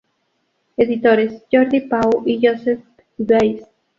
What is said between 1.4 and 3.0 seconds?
Jordi Pau y Josep